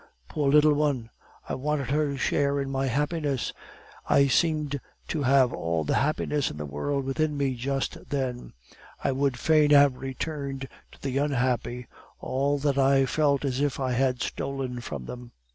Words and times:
Poor 0.29 0.49
little 0.49 0.73
one! 0.73 1.11
I 1.47 1.53
wanted 1.53 1.91
her 1.91 2.07
to 2.07 2.17
share 2.17 2.59
in 2.59 2.71
my 2.71 2.87
happiness. 2.87 3.53
I 4.09 4.25
seemed 4.25 4.81
to 5.09 5.21
have 5.21 5.53
all 5.53 5.83
the 5.83 5.93
happiness 5.93 6.49
in 6.49 6.57
the 6.57 6.65
world 6.65 7.05
within 7.05 7.37
me 7.37 7.53
just 7.53 8.09
then; 8.09 8.35
and 8.39 8.53
I 9.03 9.11
would 9.11 9.37
fain 9.37 9.69
have 9.69 9.97
returned 9.97 10.67
to 10.93 10.99
the 11.03 11.19
unhappy, 11.19 11.85
all 12.19 12.57
that 12.57 12.79
I 12.79 13.05
felt 13.05 13.45
as 13.45 13.61
if 13.61 13.79
I 13.79 13.91
had 13.91 14.23
stolen 14.23 14.79
from 14.81 15.05
them. 15.05 15.33